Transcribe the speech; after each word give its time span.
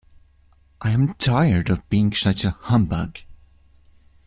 I 0.81 0.89
am 0.93 1.13
tired 1.13 1.69
of 1.69 1.87
being 1.89 2.11
such 2.11 2.43
a 2.43 2.57
humbug. 2.59 3.19